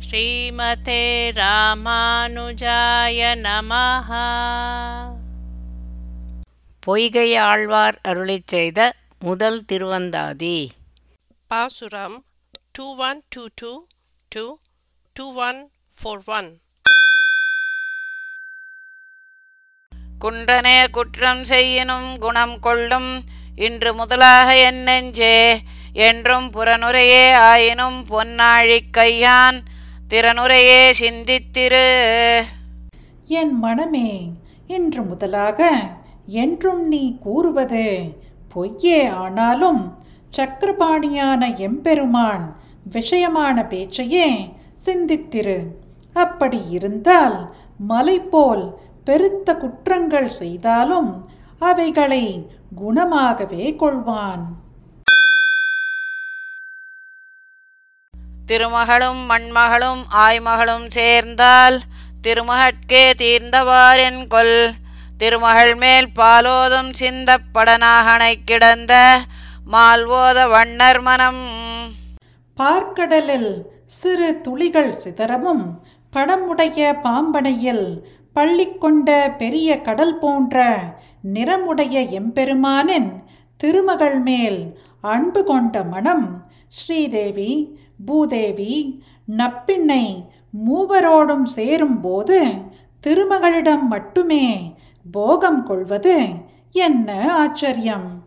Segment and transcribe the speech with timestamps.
[0.00, 4.10] ஸ்ரீமதே ராமானுஜாய நமஹ.
[6.82, 10.70] பொய்கை ஆழ்வார் அருளிச் செய்த முதல் திருவந்தாதி.
[11.46, 12.24] பாசுரம்
[12.72, 13.86] two one two two
[14.28, 14.44] two
[15.16, 16.50] two one four one
[20.20, 23.24] குன்றனே குற்றம் செய்யினும் குணம் கொள்ளும்
[23.56, 25.36] இன்று முதலாக என் நெஞ்சே
[25.92, 29.58] என்றும் புறனுரையே ஆயினும் பொன்னாழிக் கையான்
[30.10, 31.86] திறனுரையே சிந்தித்திரு.
[33.24, 34.32] என் மனமே
[34.66, 35.70] இன்று முதலாக
[36.26, 38.14] என்றும் நீ கூறுவது
[38.48, 39.94] பொய்யே ஆனாலும்
[40.36, 42.56] சக்கரபாணியான எம்பெருமான்
[42.92, 44.52] விஷயமான பேச்சையே
[44.86, 45.58] சிந்தித்திரு.
[46.12, 51.28] அப்படி இருந்தால் மலை போல் பெருத்த குற்றங்கள் செய்தாலும்
[51.58, 52.50] அவைகளை
[52.80, 54.44] குணமாகவே கொள்வான்.
[58.46, 61.80] திருமகளும் மண்மகளும் ஆய்மகளும் சேர்ந்தால்
[62.22, 64.74] திருமகட்கே தீர்ந்தவாரின் கொல்.
[65.18, 69.18] திருமகள் மேல் பாலோதும் சிந்தப்படனாகனை கிடந்த
[69.72, 71.44] மால்வோத வண்ணர் மனம்.
[72.56, 75.64] பார்க்கடலில் சிறு துளிகள் சிதறவும்
[76.12, 78.02] படமுடைய பாம்பனையில்
[78.32, 80.78] பள்ளி கொண்ட பெரிய கடல் போன்ற
[81.34, 83.24] நிறமுடைய எம்பெருமானின்
[83.56, 86.35] திருமகள் மேல் அன்பு கொண்ட மனம்
[86.68, 87.50] ஸ்ரீதேவி
[88.06, 88.72] பூதேவி
[89.36, 90.24] நப்பிண்ணை
[90.66, 92.52] மூவரோடும் சேரும்போது
[93.06, 94.74] திருமகளிடம் மட்டுமே
[95.12, 96.28] போகம் கொள்வது
[96.72, 98.24] என்ன ஆச்சரியம்?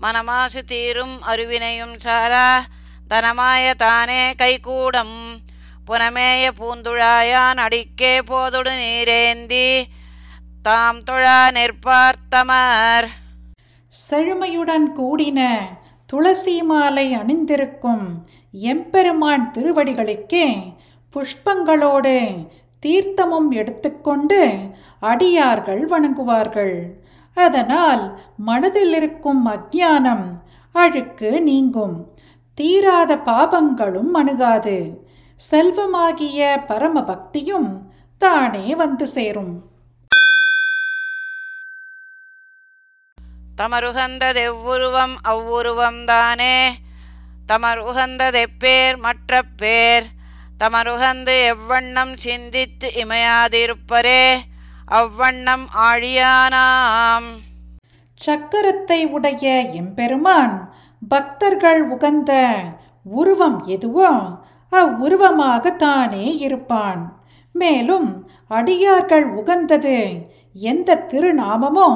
[0.00, 2.64] மனமாசு தீரும் அருவினையும் சாரா
[3.10, 5.16] தனமாய தானே கைகூடம்.
[5.86, 9.82] புனமேய பூந்துழாயான் அடிக்கே போதொடு நீரேந்தி
[10.62, 13.08] தாம் தொழா நிற்பார்த்தமர்.
[13.92, 15.40] செழுமையுடன் கூடின
[16.06, 18.04] துளசி மாலை அணிந்திருக்கும்
[18.50, 20.46] எம்பெருமான் திருவடிகளுக்கே
[21.14, 22.46] புஷ்பங்களோடு
[22.86, 24.58] தீர்த்தமும் எடுத்துக்கொண்டு
[25.00, 26.76] அடியார்கள் வணங்குவார்கள்.
[27.34, 30.26] அதனால் மனதில் இருக்கும் அஜானம்
[30.72, 31.96] அழுக்கு நீங்கும்.
[32.54, 35.06] தீராத பாபங்களும் அணுகாது.
[35.50, 37.70] செல்வமாகிய பரம பக்தியும்
[38.18, 39.52] தானே வந்து சேரும்.
[43.58, 46.56] தமருகந்ததெவ்வுருவம் அவ்வுருவம் தானே
[47.48, 50.06] தமருகந்ததெப்பேர் மற்ற பேர்
[50.60, 54.22] தமருகந்து எவ்வண்ணம் சிந்தித்து இமையாதிருப்பரே
[54.90, 57.28] அவ்வண்ணம் ஆழியானாம்.
[58.20, 60.54] சக்கரத்தை உடைய எம்பெருமான்
[61.02, 62.32] பக்தர்கள் உகந்த
[63.16, 64.10] உருவம் எதுவோ
[64.72, 67.02] அவ்வுருவமாக தானே இருப்பான்.
[67.54, 68.08] மேலும்
[68.50, 69.98] அடியார்கள் உகந்தது
[70.70, 71.90] எந்த திருநாமமோ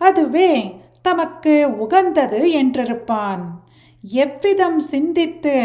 [0.00, 0.52] அதுவே
[1.04, 3.44] தமக்கு உகந்தது என்றிருப்பான்.
[4.04, 5.56] எவ்விதம் சிந்தித்து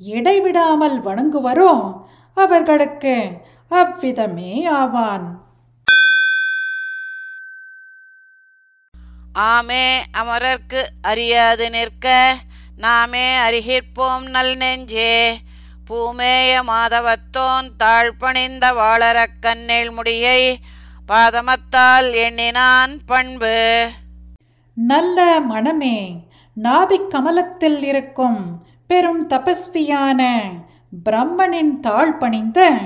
[0.00, 1.72] இடைவிடாமல் வணங்குவரோ
[2.36, 3.14] அவர்களுக்கு
[3.68, 5.26] அவ்விதமே ஆவான்.
[9.52, 12.06] ஆமே அமரர்க்கு அறியாது நிற்க
[12.76, 15.14] நாமே அறிகிற்போம் நல் நெஞ்சே.
[15.86, 20.40] பூமேய மாதவத்தோன் தாழ்பணிந்த வாளரக் கண்ணில் முடியை
[21.08, 23.56] பாதமத்தால் எண்ணினான் பண்பு.
[24.86, 26.28] நல்ல மனமே
[26.62, 30.40] நாபிக் கமலத்தில் இருக்கும் பெரும் தபஸ்வியான
[31.04, 32.76] பிரம்மனின் தாழ் பணிந்த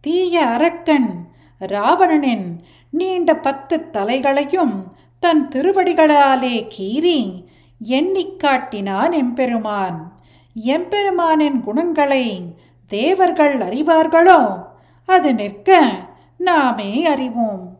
[0.00, 1.28] தீய அரக்கன்
[1.58, 4.84] ராவணனின் நீண்ட பத்து தலைகளையும்
[5.20, 7.44] தன் திருவடிகளாலே கீறி
[7.78, 10.12] எண்ணிக் காட்டினான் எம்பெருமான்.
[10.54, 12.56] எம்பெருமானின் குணங்களை
[12.86, 14.64] தேவர்கள் அறிவார்களோ?
[15.06, 15.90] அது நிற்க
[16.36, 17.78] நாமே அறிவோம்.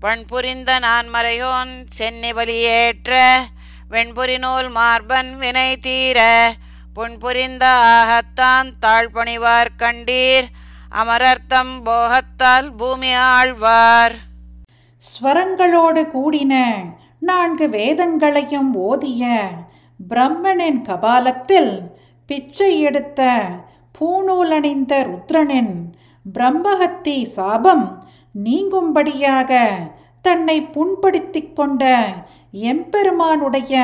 [0.00, 3.36] பண்புரிந்த நான்மறையோன் சென்னி பலியேற்ற
[3.90, 6.20] வெண்புரி நூல் மார்பன் வினை தீர
[6.94, 10.48] புண்புரிந்த ஆகத்தான் தாழ்பணிவார் கண்டீர்
[10.90, 14.16] அமரர்த்தம் போகத்தால் பூமி ஆழ்வார்.
[15.02, 16.54] ஸ்வரங்களோடு கூடின
[17.20, 19.38] நான்கு வேதங்களையும் ஓதிய
[20.10, 21.90] பிரம்மனின் கபாலத்தில்
[22.26, 23.42] பிச்சை எடுத்த
[23.98, 25.92] பூநூலணிந்த அணிந்த ருத்ரனின்
[26.34, 28.02] பிரம்மஹத்தி சாபம்
[28.34, 29.52] நீங்கும்படியாக
[30.22, 31.84] தன்னை புண்படுத்திக் கொண்ட
[32.52, 33.74] எம்பெருமானுடைய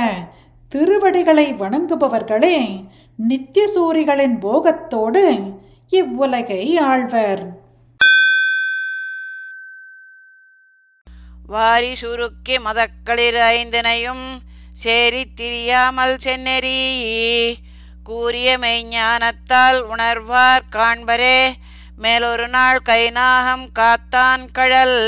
[0.68, 2.58] திருவடிகளை வணங்குபவர்களே
[3.18, 5.22] நித்தியசூரிகளின் போகத்தோடு
[5.90, 7.42] இவ்வுலகை ஆழ்வர்.
[11.48, 14.24] வாரி சுருக்கி மதக்களிர் ஐந்தினையும்
[14.74, 16.80] சேரி திரியாமல் சென்னெறி
[18.04, 21.38] கூறிய மெய்ஞானத்தால் உணர்வார் காண்பரே
[21.98, 24.98] மேலொரு நாள் கைநாகம் காத்தான் கழல்.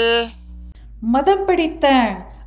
[1.00, 1.86] மதம் பிடித்த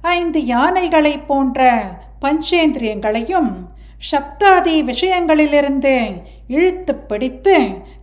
[0.02, 1.84] ஐந்து யானைகளைப் போன்ற
[2.22, 3.52] பஞ்சேந்திரியங்களையும்
[4.12, 7.56] சப்தாதி விஷயங்களிலிருந்து இழுத்து பிடித்து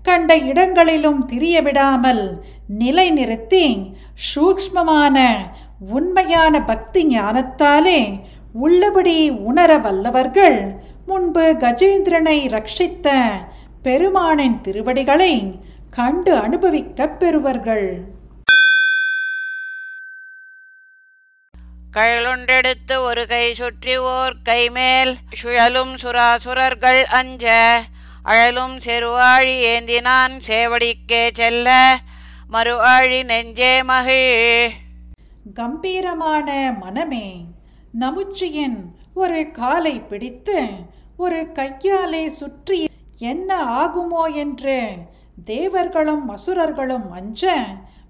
[0.03, 2.43] கண்ட இடங்களிலும் திரிய விடாமல்
[2.79, 3.93] நிலைநிறுத்தி
[4.35, 5.17] சூக்ஷ்மமான
[5.91, 8.21] உண்மையான பக்தி ஞானத்தாலே
[8.53, 10.61] உள்ளபடி உணர வல்லவர்கள்
[11.07, 13.09] முன்பு கஜேந்திரனை ரட்சித்த
[13.83, 15.61] பெருமானின் திருவடிகளை
[15.99, 18.05] கண்டு அனுபவிக்கப் பெறுவர்கள்.
[21.93, 27.83] கழலுண்டெடுத்து ஒரு கை சுற்றி ஓர் கைமேல் சுழலும் சுராசுரர்கள் அஞ்ச.
[28.23, 31.99] அழலும் செருவாழி ஏந்தினான் சேவடிக்கே செல்ல.
[32.53, 34.71] மறுவாழி நெஞ்சே மகிழ்.
[35.55, 37.45] கம்பீரமான மனமே
[38.01, 38.85] நமுச்சியின்
[39.15, 40.69] ஒரு காலை பிடித்து
[41.17, 44.35] ஒரு கையாலே சுற்றி என்ன ஆகுமோ?
[44.35, 44.97] என்று
[45.45, 47.55] தேவர்களும் அசுரர்களும் அஞ்ச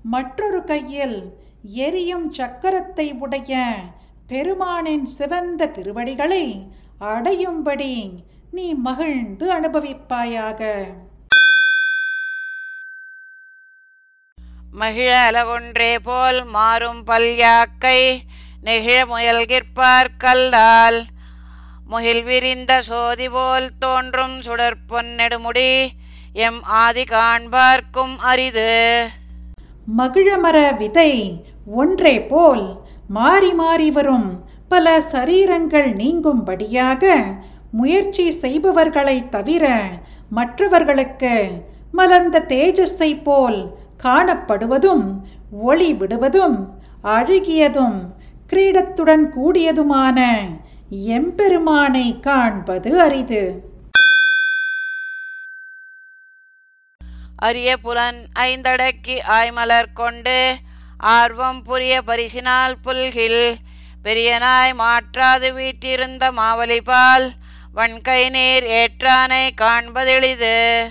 [0.02, 1.36] மற்றொரு கையில்
[1.72, 3.74] எரியும் சக்கரத்தை உடைய
[4.26, 6.66] பெருமானின் சிவந்த திருவடிகளை
[7.00, 10.86] அடையும்படி நீ மகிழ்ந்து அனுபவிப்பாயாக.
[14.72, 18.20] மகிழ அலகொன்றே போல் மாறும் பல்யாக்கை
[18.64, 21.04] நெகிழ முயல்கிற்பார் கல்லால்.
[21.86, 25.90] முகில் விரிந்த சோதி போல் தோன்றும் சுடர் பொன்னெடுமுடி
[26.38, 29.08] எம் ஆதி காண்பார்க்கும் அரிது.
[29.98, 32.76] மகிழமர விதை ஒன்றே போல்
[33.08, 34.48] மாறி மாறி வரும்.
[34.68, 37.24] பல சரீரங்கள் நீங்கும்படியாக
[37.72, 39.88] முயற்சி செய்பவர்களைத் தவிர
[40.30, 41.50] மற்றவர்களுக்கு
[41.92, 43.74] மலர்ந்த தேஜஸை போல்
[44.04, 45.20] காணப்படுவதும்
[45.50, 47.98] ஒளி விடுவதும் அழுகியதும்
[48.52, 50.38] கிரீடத்துடன் கூடியதுமான
[50.90, 53.67] எம்பெருமானை காண்பது அரிது.
[57.38, 60.58] அரிய புலன் ஐந்தடக்கி ஆய்மலர் கொண்டு
[61.00, 63.56] ஆர்வம் புரிய பரிசினால் புல்கில்
[64.02, 67.30] பெரியனாய் மாற்றாது வீட்டிருந்த மாவலிபால்
[67.74, 70.88] வன்கை நீர் ஏற்றானை காண்பதெளிது.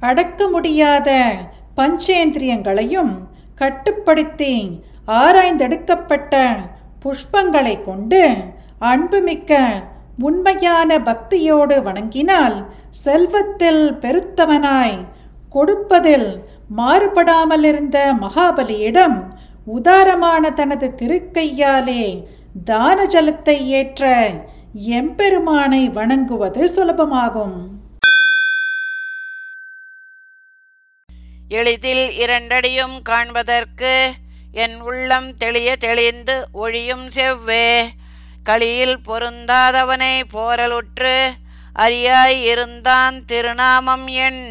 [0.00, 1.36] அடக்க முடியாத
[1.76, 6.34] பஞ்சேந்திரியங்களையும் கட்டுப்படுத்தி ஆராய்ந்தெடுக்கப்பட்ட
[7.04, 8.36] புஷ்பங்களை கொண்டு
[8.78, 9.82] அன்புமிக்க
[10.18, 14.98] உண்மையான பக்தியோடு வணங்கினால் செல்வத்தில் பெருத்தவனாய்
[15.50, 16.28] கொடுப்பதில்
[16.76, 19.16] மாறுபடாமல் இருந்த மகாபலியிடம்
[19.66, 22.04] உதாரமான தனது திருக்கையாலே
[22.64, 24.12] தான ஜலத்தை ஏற்ற
[24.98, 27.58] எம்பெருமானை வணங்குவது சுலபமாகும்.
[31.48, 33.92] எளிதில் இரண்டடியும் காண்பதற்கு
[34.52, 37.68] என் உள்ளம் தெளிய தெளிந்து ஒழியும் செவ்வே.
[38.44, 41.16] களியில் பொருந்தாதவனை போரலுற்று
[41.76, 44.42] அறியாய் இருந்தான் திருநாமம் என்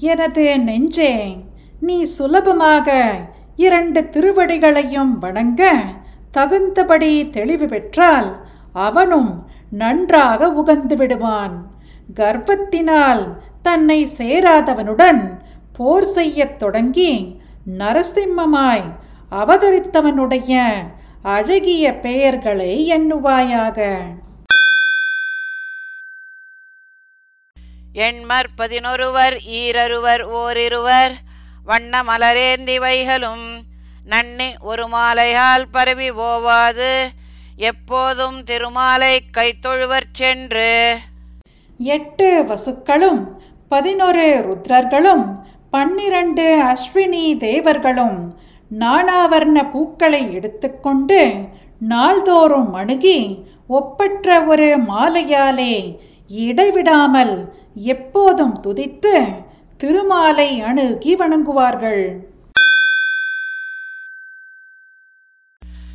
[0.00, 1.36] எனது நெஞ்சே
[1.80, 2.88] நீ சுலபமாக
[3.56, 5.62] இரண்டு திருவடிகளையும் வணங்க
[6.30, 8.36] தகுந்தபடி தெளிவு பெற்றால்
[8.72, 11.70] அவனும் நன்றாக உகந்து விடுவான்.
[12.14, 15.38] கர்ப்பத்தினால் தன்னை சேராதவனுடன்
[15.72, 17.36] போர் செய்யத் தொடங்கி
[17.78, 18.84] நரசிம்மமாய்
[19.30, 20.62] அவதரித்தவனுடைய
[21.22, 23.90] அழகிய பெயர்களை எண்ணுவாயாக.
[27.94, 31.12] எண்மற் பதினொருவர் ஈரருவர் ஓரிருவர்.
[31.64, 33.44] வண்ண மலரேந்தி வைகளும்
[34.06, 36.92] நன்னி ஒரு மாலையால் பரவி ஓவாது.
[37.56, 40.96] எப்போதும் திருமாலை கைத்தொழுவர் சென்று.
[41.78, 43.22] எட்டு வசுக்களும்
[43.68, 45.26] பதினொரு ருத்ரர்களும்
[45.70, 48.18] பன்னிரண்டு அஸ்வினி தேவர்களும்
[48.78, 51.34] நானாவர்ண பூக்களை எடுத்துக்கொண்டு
[51.88, 55.74] நாள்தோறும் அணுகி ஒப்பற்ற ஒரு மாலையாலே
[56.28, 57.34] இடைவிடாமல்
[57.76, 59.14] எப்போதும் துதித்து
[59.76, 62.04] திருமாலை அணுகி வணங்குவார்கள்.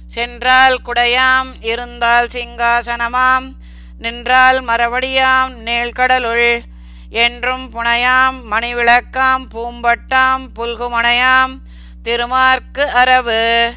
[0.08, 3.48] சென்றால் குடையாம் இருந்தால் சிங்காசனமாம்
[4.00, 6.60] நின்றால் மரவடியாம் நீழ்கடலுள்
[7.10, 11.54] என்றும் புனையாம் மணிவிளக்காம் பூம்பட்டாம் புல்குமணையாம்
[12.04, 13.72] திருமார்க்கு அரவு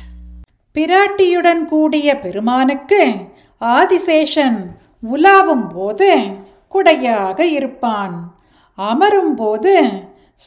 [0.74, 3.02] பிராட்டியுடன் கூடிய பெருமானுக்கு
[3.60, 4.58] ஆதிசேஷன்
[5.10, 6.10] உலாவும் போது
[6.72, 8.34] குடையாக இருப்பான்.
[8.74, 9.90] அமரும் போது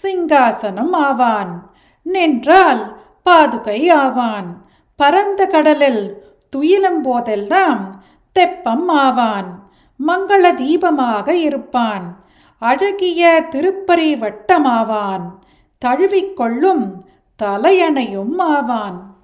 [0.04, 1.72] சிங்காசனம் ஆவான்.
[2.02, 4.66] நின்றால் பாதுகை ஆவான்.
[4.96, 9.64] பரந்த கடலில் துயிலும் போதெல்லாம் தெப்பம் ஆவான்.
[10.08, 12.24] மங்கள தீபமாக இருப்பான்.
[12.60, 15.40] அழகிய திருப்பரி வட்டமாவான்
[15.86, 16.92] தழுவிக்கொள்ளும்
[17.44, 19.15] தலையணையும் ஆவான்.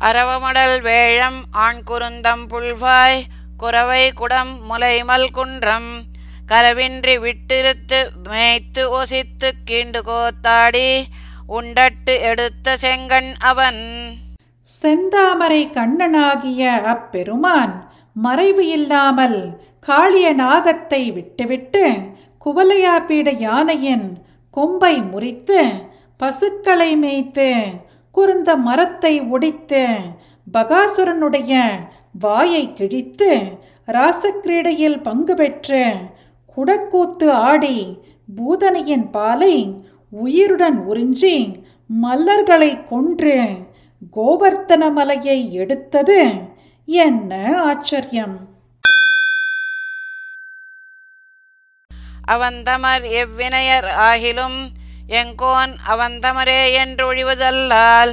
[0.00, 3.26] அரவமடல் வேழம் ஆண் குருந்தம் புல்வாய்
[3.56, 5.90] குறவை குடம் முலைமல் குன்றம்
[6.48, 11.06] கரவின்றி விட்டிருத்து மேய்த்து ஒசித்து கீண்டு கோத்தாடி
[11.48, 13.82] உண்டட்டு எடுத்த செங்கண் அவன்.
[14.82, 17.74] செந்தாமரை கண்ணனாகிய அப்பெருமான்
[18.12, 21.84] மறைவு இல்லாமல் காளிய நாகத்தை விட்டுவிட்டு
[22.46, 24.18] குவலையாப்பீட யானையின்
[24.50, 25.60] கொம்பை முறித்து
[26.16, 27.48] பசுக்களை மேய்த்து
[28.18, 29.82] குறுந்த மரத்தை ஒடித்து
[30.46, 31.52] பகாசுரனுடைய
[32.20, 33.30] வாயை கிழித்து
[33.88, 35.82] ராசக்கிரீடையில் பங்கு பெற்று
[36.56, 37.76] குடக்கூத்து ஆடி
[38.36, 39.54] பூதனையின் பாலை
[40.12, 41.34] உயிருடன் உறிஞ்சி
[41.90, 43.36] மல்லர்களை கொன்று
[44.16, 46.20] கோவர்த்தன மலையை எடுத்தது
[46.88, 47.32] என்ன
[47.64, 48.36] ஆச்சரியம்?
[52.28, 54.58] அவன் தமர் எவ்வினையர் ஆகிலும்
[55.08, 58.12] எங்கோன் அவந்தமரே என்றொழிவதல்லால்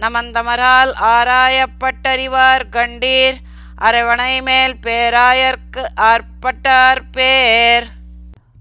[0.00, 3.38] நமந்தமரால் ஆராயப்பட்டறிவார் கண்டீர்.
[3.82, 7.86] அரவணை மேல் பேராயர்க்கு ஆர்ப்பட்டார் பேர்.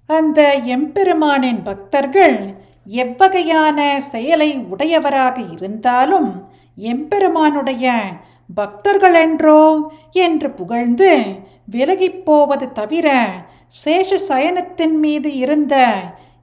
[0.08, 0.40] அந்த
[0.76, 2.38] எம்பெருமானின் பக்தர்கள்
[2.88, 6.30] எவ்வகையான செயலை உடையவராக இருந்தாலும்
[6.78, 7.92] எம்பெருமானுடைய
[8.56, 9.62] பக்தர்கள் என்றோ
[10.12, 11.12] என்று புகழ்ந்து
[11.72, 13.08] விலகிப் போவது தவிர
[13.84, 15.76] சேஷ சயனத்தின் மீது இருந்த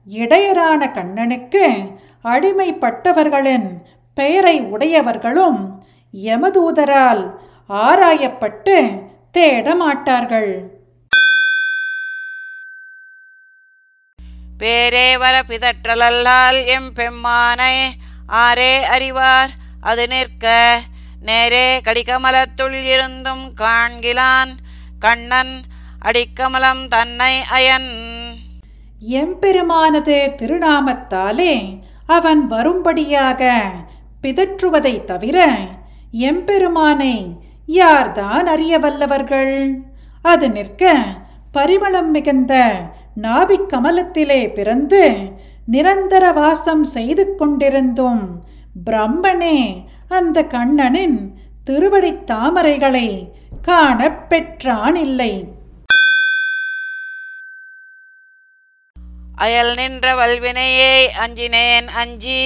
[0.07, 1.93] இடையரான கண்ணனுக்கு
[2.23, 3.67] அடிமைப்பட்டவர்களின்
[4.13, 5.83] பெயரை உடையவர்களும்
[6.23, 7.35] யமதூதரால்
[7.69, 10.79] ஆராயப்பட்டு தேட மாட்டார்கள்
[14.59, 17.75] பேரே வர பிதற்றலல்லால் எம் பெம்மானை
[18.27, 19.49] ஆரே அறிவார்.
[19.81, 20.79] அது நிற்க
[21.21, 24.51] நேரே கடிகமலத்துள் இருந்தும் காண்கிலான்.
[24.99, 25.61] கண்ணன்
[25.99, 28.00] அடிக்கமலம் தன்னை அயன்
[29.09, 33.71] எம்பெருமானது திருநாமத்தாலே அவன் வரும்படியாக
[34.23, 35.57] பிதற்றுவதை தவிர
[36.11, 39.81] எம்பெருமானை யார்தான் அறிய வல்லவர்கள்?
[40.21, 41.03] அது நிற்க
[41.53, 42.81] பரிமளம் மிகுந்த
[43.21, 45.17] நாபிக் கமலத்திலே பிறந்து
[45.65, 48.27] நிரந்தர வாசம் செய்து கொண்டிருந்தும்
[48.85, 53.31] பிரம்மனே அந்த கண்ணனின் திருவடித் தாமரைகளை
[53.61, 55.59] காணப் பெற்றான் இல்லை.
[59.43, 60.93] அயல் நின்ற வல்வினையே
[61.23, 62.41] அஞ்சினேன் அஞ்சி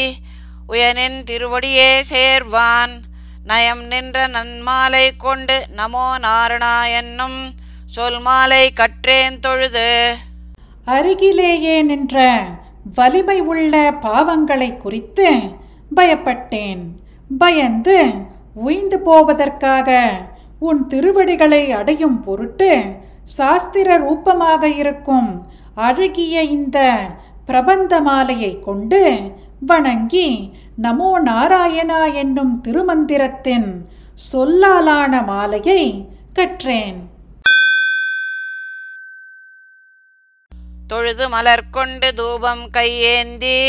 [0.67, 2.93] உயனின் திருவடியே சேர்வான்.
[3.49, 7.39] நயம் நின்ற நன்மாலை கொண்டு நமோ நாரணா என்னும்
[7.95, 9.89] சொல்மாலை கற்றேன் தொழுது.
[10.85, 12.23] அருகிலேயே நின்ற
[12.97, 13.73] வலிமை உள்ள
[14.05, 15.29] பாவங்களை குறித்து
[15.95, 16.83] பயப்பட்டேன்
[17.37, 17.97] பயந்து
[18.65, 19.89] உய்ந்து போவதற்காக
[20.67, 22.71] உன் திருவடிகளை அடையும் பொருட்டு
[23.37, 25.29] சாஸ்திர ரூபமாக இருக்கும்
[25.75, 26.77] அழகிய இந்த
[27.45, 29.31] பிரபந்த மாலையை கொண்டு
[29.65, 30.51] வணங்கி
[30.81, 33.67] நமோ நாராயணா என்னும் திருமந்திரத்தின்
[34.31, 36.99] சொல்லாலான மாலையை கற்றேன்.
[40.87, 43.59] தொழுது மலர் கொண்டு தூபம் கையேந்தி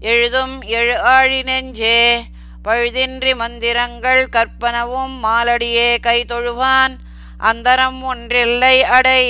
[0.00, 2.20] எழுதும் எழு ஆழி நெஞ்சே
[2.64, 6.96] பழுதின்றி மந்திரங்கள் கற்பனவும் மாலடியே கை தொழுவான்
[7.38, 9.24] அந்தரம் ஒன்றில்லை அடை.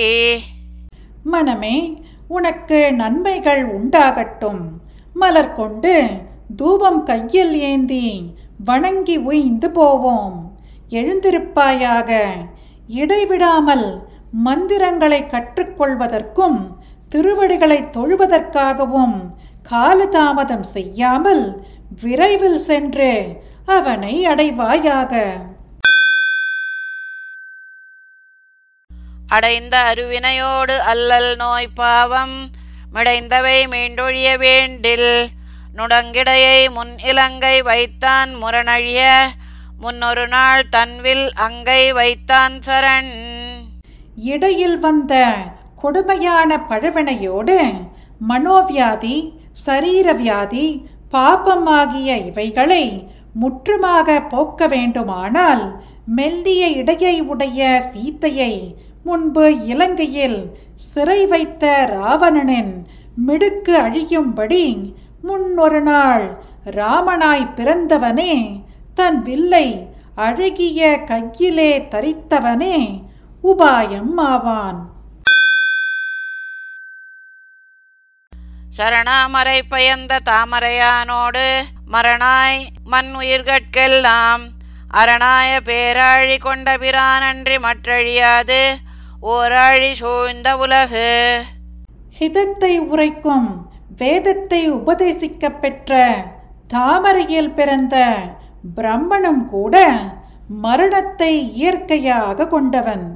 [1.25, 2.03] மனமே
[2.37, 4.63] உனக்கு நன்மைகள் உண்டாகட்டும்.
[5.21, 5.95] மலர் கொண்டு
[6.61, 8.07] தூபம் கையில் ஏந்தி
[8.69, 10.37] வணங்கி உய்ந்து போவோம்.
[10.99, 12.11] எழுந்திருப்பாயாக.
[13.01, 13.87] இடைவிடாமல்
[14.47, 16.59] மந்திரங்களை கற்றுக்கொள்வதற்கும்
[17.13, 19.17] திருவடிகளை தொழுவதற்காகவும்
[19.73, 21.45] காலதாமதம் செய்யாமல்
[22.03, 23.13] விரைவில் சென்று
[23.77, 25.13] அவனை அடைவாயாக.
[29.35, 32.37] அடைந்த அருவினையோடு அல்லல் நோய் பாவம்
[32.95, 35.11] மிடைந்தவை மீண்டொழிய வேண்டில்
[35.77, 39.01] நுடங்கிடையை முன் இலங்கை வைத்தான் முரணழிய
[39.81, 43.11] முன்னொரு நாள் தன்வில் அங்கை வைத்தான் சரண்.
[44.25, 45.15] இடையில் வந்த
[45.77, 47.57] கொடுமையான பழவினையோடு
[48.29, 49.17] மனோவியாதி
[49.67, 50.67] சரீரவியாதி
[51.11, 52.85] பாபம் ஆகிய இவைகளை
[53.41, 55.65] முற்றுமாக போக்க வேண்டுமானால்
[56.17, 57.61] மெல்லிய இடையை உடைய
[57.93, 58.53] சீத்தையை
[59.05, 60.39] முன்பு இலங்கையில்
[60.75, 62.87] சிறை வைத்த ராவணனின்
[63.27, 64.93] மிடுக்கு அழியும்படி
[65.23, 66.27] முன்னொரு நாள்
[66.71, 68.35] ராமனாய் பிறந்தவனே
[68.95, 69.69] தன் வில்லை
[70.17, 72.79] அழகிய கையிலே தரித்தவனே
[73.45, 74.81] உபாயம் ஆவான்.
[78.77, 81.47] சரணாமரை பயந்த தாமரையானோடு
[81.87, 84.43] மரணாய் மண் உயிர்கட்கெல்லாம்
[84.95, 88.84] அரணாய பேராழி கொண்ட பிரானன்றி மற்றழியாது.
[89.33, 91.11] ஓராழி சூழ்ந்த உலகு.
[92.19, 93.47] ஹிதத்தை உரைக்கும்
[93.97, 95.93] வேதத்தை உபதேசிக்கப்பெற்ற
[96.67, 97.97] தாமரையில் பிறந்த
[98.77, 99.75] பிரம்மணம் கூட
[100.65, 103.07] மரணத்தை இயற்கையாக கொண்டவன்.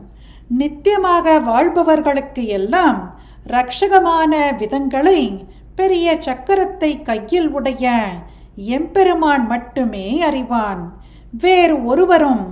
[0.60, 3.00] நித்தியமாக வாழ்பவர்களுக்கு எல்லாம்
[3.46, 5.20] ரக்ஷகமான விதங்களை
[5.74, 7.92] பெரிய சக்கரத்தை கையில் உடைய
[8.76, 10.82] எம்பெருமான் மட்டுமே அறிவான்.
[11.32, 12.44] வேறு ஒருவரும்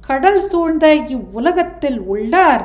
[0.00, 2.64] கடல் சூழ்ந்த இவ்வுலகத்தில் உள்ளார்.